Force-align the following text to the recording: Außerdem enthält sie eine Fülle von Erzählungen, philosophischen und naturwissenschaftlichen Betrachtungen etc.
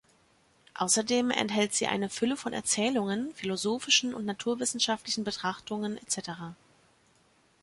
Außerdem 0.73 1.29
enthält 1.29 1.75
sie 1.75 1.85
eine 1.85 2.09
Fülle 2.09 2.35
von 2.35 2.53
Erzählungen, 2.53 3.35
philosophischen 3.35 4.15
und 4.15 4.25
naturwissenschaftlichen 4.25 5.23
Betrachtungen 5.23 5.95
etc. 5.99 6.55